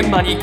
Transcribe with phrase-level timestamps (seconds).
[0.00, 0.40] 現場に今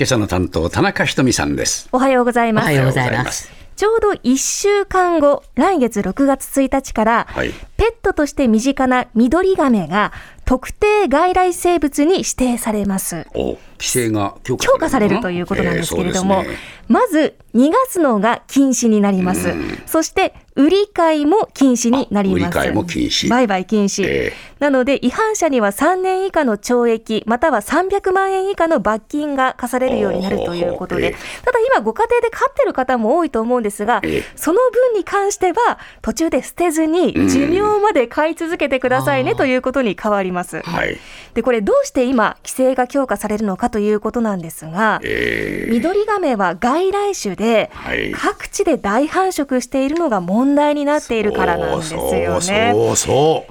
[0.00, 2.64] 朝の担当田中ひとみさんですおはようございます。
[2.64, 3.52] おはようございます。
[3.76, 10.12] ちょうど1週間後、来月6月1日から、はいペットとして身近なミドリガメが
[10.44, 13.26] 特定外来生物に指定されます。
[13.34, 16.48] お規制が強化されるということなんですけれども、ね
[16.88, 19.54] まず逃がすのが禁止になります。
[19.86, 22.58] そして売り買いも禁止になります。
[22.58, 24.04] あ売り買いも禁止売買禁止。
[24.06, 40.33] えなので違反者には3年以下の懲役または300万円以下の罰金が課されるようになるということで、おーえただ今ご家庭で飼ってる方も多いと思うんですがええ、その分に関しては途中で捨てずに寿命まで飼い続けてくださいねということに変わります。
[40.42, 40.98] はい。
[41.34, 48.12] で、これどうして今規制が強化されるのかということなんですが、えミドリガメは外来種で、はい。
[48.12, 52.72] 各地で大繁殖しているのが問題になっているからなんですよね。
[52.74, 53.46] そうそ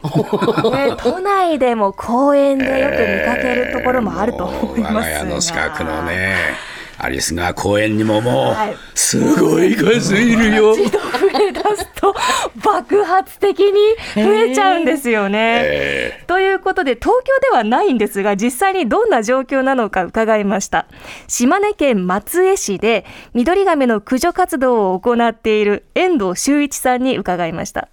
[0.66, 6.38] うね都内でも公園でよく見かけるところもあると思いますが、我が家の近くのね
[7.04, 10.74] アリス川公園にももう、はいすごい数いるよ。
[10.74, 11.08] 一度増
[11.40, 12.16] え出すと
[12.64, 13.74] 爆発的に
[14.16, 15.62] 増えちゃうんですよね。
[15.66, 20.88] えということで東京ではないんですが実際にどんな状況なのか伺いました
[21.28, 27.90] 島根県松江市でミドリガメの駆除活動を行っている遠藤修一さんに伺いました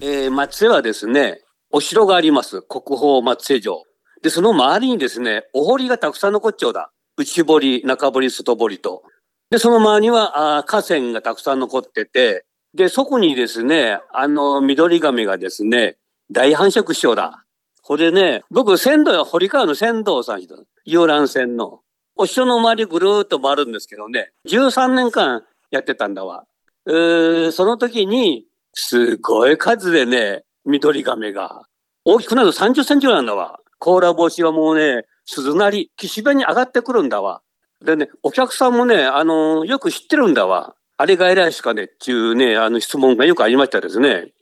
[0.00, 2.62] えー松江はですね、お城があります。
[2.62, 3.82] 国宝松江城。
[4.22, 6.90] で、その周りにですね、お堀がたくさん残っちゃうだ。
[7.16, 9.02] 内堀、中堀、外堀と。
[9.50, 15.96] で、その周りには、あ河川がたくさん残ってて、で、そこにですね、あの、緑亀がですね、
[16.30, 17.44] 大繁殖しようだ。
[17.82, 20.42] これね、僕、仙道堀川の仙道さん、
[20.84, 21.80] 遊覧船の。
[22.16, 26.46] お城の周りぐるーっと回るんですけどね、13年間やってたんだわ。
[26.86, 31.62] えーその時に、すごい数でね、緑亀が。
[32.04, 33.60] 大きくなると30センチぐらいなんだわ。
[33.78, 37.42] 甲羅帽子はもうね、鈴なり、岸辺に上がってくるんだわ。
[37.84, 40.74] でね、お客さんもね、あのよく知ってるんだわ。
[40.96, 44.32] あれが偉いしかね、っていうね、あの質問がよくありましたですね。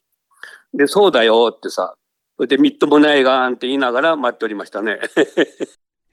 [0.75, 1.95] で、そうだよってさ。
[2.37, 5.01] それで、みっともないがんって言いながら待っておりましたね。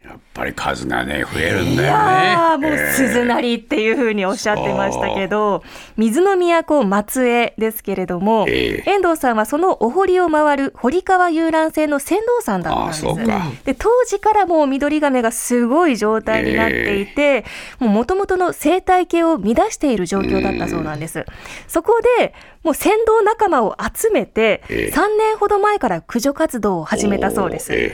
[0.10, 2.68] やっぱり数がね増えるんだいよね。
[2.68, 5.64] もう鈴なりっていうふうにおっしゃってましたけど、
[5.98, 13.66] 水の都松江ですけれども、ええ遠藤さんはそのお堀を回る堀川遊覧船の船頭さんだったんです。
[13.66, 17.46] で当時からもう緑亀がすごい状態になっていて、
[17.78, 21.24] もともとの生態系を乱している状況だったそうなんです。
[21.68, 22.34] そこで
[22.64, 27.92] もう船頭仲間を集めて、ええ3年ほど前から駆除活動を始めたそうです。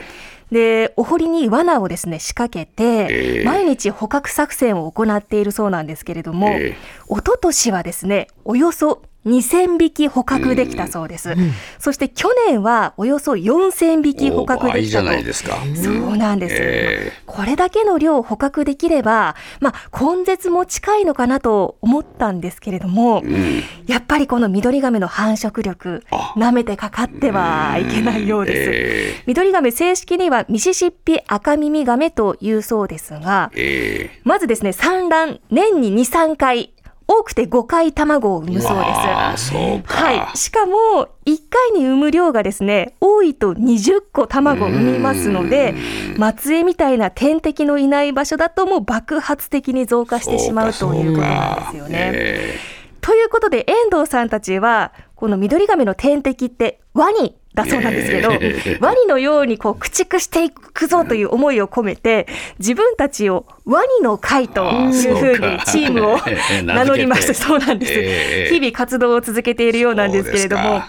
[0.51, 3.43] で、お堀に罠をですね、仕掛けて、ええ。
[3.45, 6.77] 毎日捕獲作戦を行っているそうなんですけれども、ええ。
[7.09, 11.35] 一昨年はですね、およそ2000匹捕獲できたそうです。
[11.79, 15.05] そして去年はおよそ4000匹捕獲できたと。
[15.05, 15.57] ないですか。
[15.75, 28.71] そうなんです、えこれだけの量を捕獲できれば、まあ、根絶も近いのかなと思ったんですけれども、うんやっぱりこのミドリガメの繁殖力あ、舐めてかかってはいけないようです。
[28.73, 36.73] えミドリガメ正式にはミシシッピアカミミガメというそうですが、ええまずですね、産卵、年に2、3回、
[37.07, 38.87] 多くて5回卵を産むそうです。
[38.87, 39.93] ああそうか。
[39.93, 40.37] はい。
[40.37, 45.75] しかも、1回に産む量がですね、多いと20個卵を産みますので、
[46.17, 52.11] 松江みたいな天敵のいない場所だともう爆発的に増加してしまうということなんですよね。
[52.13, 52.59] え
[53.01, 62.27] ということで、遠藤さんたちは、このミドリガメの天敵ってワニだそうなんですけど、ええワニのようにこう駆逐していくぞという思いを込めて、
[62.59, 67.93] 自分たちをワニの会というふうにチームをえ え名乗りまして、そうなんです。
[67.93, 70.81] ええ日々活動を続けているようなんですけれども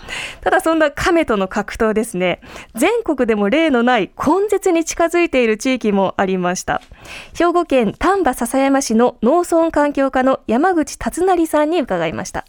[0.43, 2.41] ただそんな亀との格闘ですね、
[2.75, 6.83] 全国でも例のない根絶に近づいている地域もありました。
[7.37, 12.44] 兵庫県丹波篠山市の農村環境課の山口達成さんに伺いました。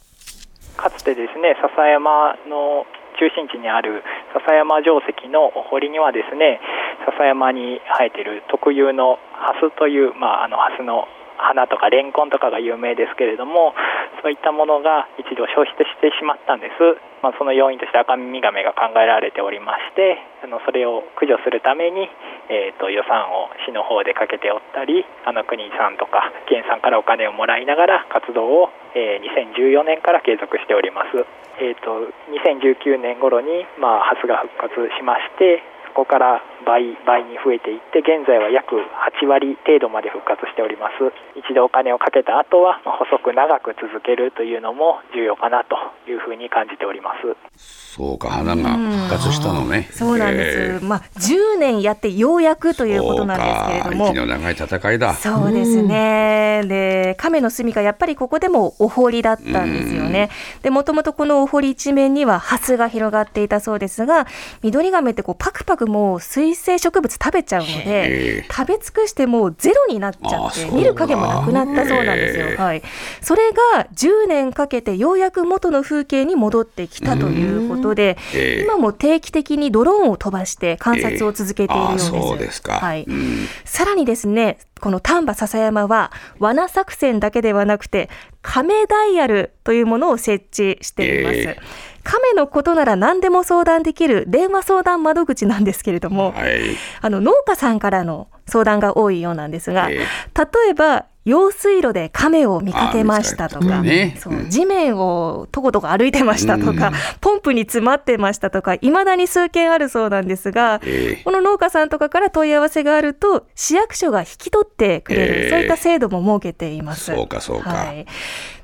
[0.77, 2.85] かつてですね笹山の
[3.17, 6.61] 中心地にある笹山城跡の堀にはですね
[7.05, 11.05] 笹山に生えている特有のハスという、まあ、あのハスの
[11.37, 13.73] 花とかレンコンとかが有名ですけれども
[14.21, 22.09] そういったものが一度消失してしまったんです、まあ、その要因としてアカミミガメが考えられておりましてあのそれを駆除するために、
[22.49, 31.25] えー、と予算を市の方でかけておったりあの国さんとか県さんからお金をもらいながら活動を、えー2014年から継続しております、
[31.59, 35.61] えー、と2019年頃に、まあ、ハスが復活しまして
[35.97, 41.09] こから倍倍に増えていって現在は約8割程度まで復活しております。
[41.33, 45.75] 一度お金をかけた後はまあ細く長く続けるというのも重要かなと
[46.07, 47.97] いうふうに感じております。
[47.97, 49.89] そうか花が復活したのね。
[49.91, 50.85] そうなんです、え。
[50.85, 54.05] まあ10年やってようやくとーいうことなんですけれども。
[54.07, 55.13] そうか息の長い戦いだ。
[55.13, 56.61] そうですね。
[56.65, 60.29] で、亀の住処やっぱりここでもお堀だったんですよね。
[60.61, 64.27] で、もともとこのお堀一面にはハスが広がっていたそうですが、
[64.61, 72.57] ミドリガメってこうパクパクもう水生植物食べちゃうのへでえ、食べ尽くしてもうゼロになっちゃって、見る影もなくなったそうなんですよ。
[72.57, 72.81] はい。
[73.21, 82.61] それが10年かけてようやく元の風景に戻ってきたということで、ええ今も定期的にドローンを飛ばして観察を続けているようです。
[82.65, 83.03] はい。
[83.07, 88.09] うんさらにですね、この丹波篠山は罠作戦だけではなくて、
[88.41, 91.35] 亀ダイヤルというものを設置しています。
[91.35, 96.61] ええ亀のことなら何でも相談できる電話相談窓口なんですけれども、はい。
[97.01, 99.97] あの農家さんからの相談が多いようなんですが、ええ。
[99.97, 104.15] 例えば用水路で亀を見かけましたとか、ね。
[104.17, 104.49] そううん。
[104.49, 106.93] 地面をとことこ歩いてましたとか、うん。
[107.19, 111.23] ポンプに詰まってましたとか、いまだに数件あるそうなんですが、ええ。
[111.25, 115.49] この農家さんとかから問い合わせがあると、市役所が引き取ってくれる、ええ。
[115.49, 117.13] そういった制度も設けています。
[117.13, 117.71] そうかそうか。
[117.71, 118.05] はい。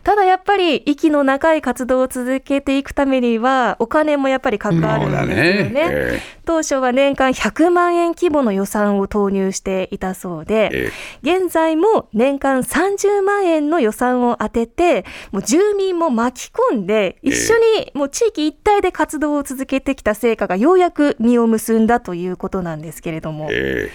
[0.03, 5.69] ただやっぱり息の長い活動を続けていくためにはお金もやっぱりかかるんだですよね。
[5.69, 5.73] ね。
[5.73, 10.91] え当初は年間100万円規模の予算を投入していたそうで、え
[11.21, 23.91] 現在も年間30万円の予算を当てて、もう住民も巻き込んで、一緒にもう地域一体で活動を続けてきた成果がようやく実を結んだということなんですけれども、え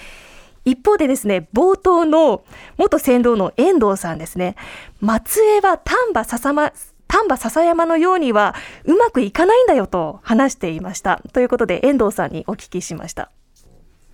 [0.64, 2.44] 一方でですね、冒頭の
[2.76, 4.56] 元船頭の遠藤さんですね、
[5.00, 6.72] 松江は丹波笹間
[7.08, 8.54] 丹波篠山のようには
[8.84, 11.22] うまくいかないんだよと話していました。
[11.32, 13.30] ということで遠藤さんにお聞きしました。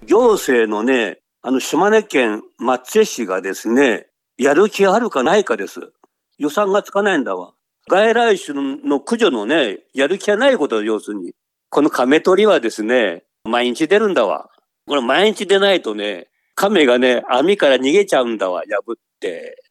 [0.07, 4.07] 行政のね、あの、島根県松江市がですね、
[4.39, 5.93] やる気あるかないかです。
[6.39, 7.53] 予算がつかないんだわ。
[7.91, 11.35] 外来種の駆除のね、やる気がないことを要するに。
[11.69, 14.49] この亀取りはですね、毎日出るんだわ。
[14.87, 19.63] これ毎日出ないとね、亀がね、網から逃げちゃうんだわ、破って。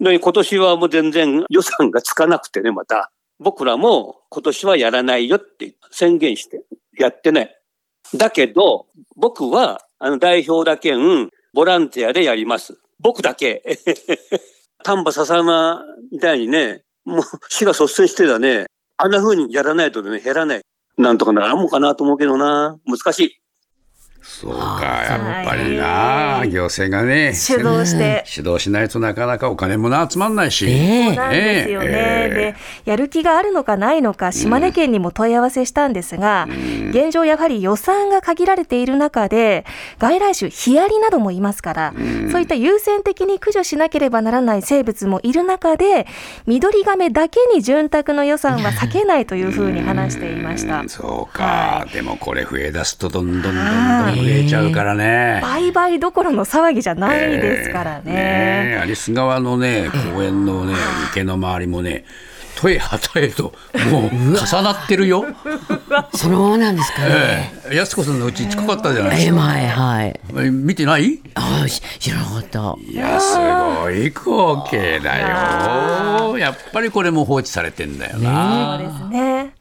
[0.00, 3.12] で、今年はもう全然予算がつかなくてね、また。
[3.38, 6.64] 僕らも今年はやらないよって宣言して、
[6.98, 7.56] やってない。
[8.16, 12.78] だけど、僕は、あの、代表だけん、ボランティアでやります。
[12.98, 13.62] 僕だけ。
[14.82, 18.64] 丹波笹山みたいにね、もう死が率先してだね、
[18.96, 20.62] あんな風にやらないとね、減らない。
[20.96, 22.78] なんとかならんもんかなと思うけどな。
[22.86, 23.40] 難しい。
[24.22, 28.22] そうかやっぱりな行政がね主導して。
[28.26, 31.16] 主導しないとなかなかお金もな集まんないし、ねえ。
[31.16, 31.88] なんですよね。
[31.90, 36.48] えで、やる気があるのかないのか、島根県にも問い合わせしたんですが、
[36.90, 39.64] 現状やはり予算が限られている中で、
[39.98, 41.94] 外来種、ヒアリなどもいますから、
[42.30, 46.06] そういった優先的に駆除しなければならない生物もいる中で、
[46.46, 50.80] 緑ガメだけに潤沢の予算は避けないというふうに話していました。
[50.80, 50.88] うん。
[50.88, 53.60] そうか、はでもこれ増え出すとどんどんどんど
[54.09, 55.40] ん増えちゃうからね。
[55.42, 58.02] 売買どころの騒ぎじゃないですからね。
[58.06, 60.74] ええ有栖川のね公園のね
[61.12, 62.04] 池の周りもね
[62.60, 63.54] とえはたえと
[63.90, 65.24] もう重なってるよ。
[66.14, 67.06] そのままなんですかね。
[67.08, 69.36] ええ安子さんのうち近かったじゃないですえか。
[69.36, 70.20] はいはい。
[70.38, 71.20] え見てない？
[71.34, 71.64] あ
[71.98, 72.76] 知らなかった。
[72.86, 76.36] いやすごい光景だよ。
[76.38, 78.78] やっぱりこれも放置されてんだよな。
[78.78, 79.54] そうですね。